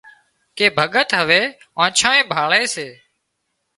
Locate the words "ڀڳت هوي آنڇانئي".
0.77-2.21